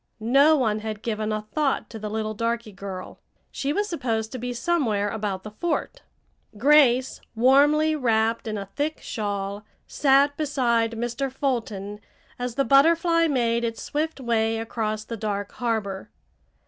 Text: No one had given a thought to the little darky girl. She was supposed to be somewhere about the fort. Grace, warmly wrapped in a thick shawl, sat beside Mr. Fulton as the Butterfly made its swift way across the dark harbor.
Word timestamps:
No 0.33 0.57
one 0.57 0.79
had 0.79 1.03
given 1.03 1.31
a 1.31 1.43
thought 1.43 1.87
to 1.91 1.99
the 1.99 2.09
little 2.09 2.33
darky 2.33 2.71
girl. 2.71 3.19
She 3.51 3.71
was 3.71 3.87
supposed 3.87 4.31
to 4.31 4.39
be 4.39 4.51
somewhere 4.51 5.09
about 5.11 5.43
the 5.43 5.51
fort. 5.51 6.01
Grace, 6.57 7.21
warmly 7.35 7.95
wrapped 7.95 8.47
in 8.47 8.57
a 8.57 8.65
thick 8.65 8.99
shawl, 8.99 9.63
sat 9.85 10.35
beside 10.37 10.93
Mr. 10.93 11.31
Fulton 11.31 11.99
as 12.39 12.55
the 12.55 12.65
Butterfly 12.65 13.27
made 13.27 13.63
its 13.63 13.83
swift 13.83 14.19
way 14.19 14.57
across 14.57 15.03
the 15.03 15.17
dark 15.17 15.51
harbor. 15.51 16.09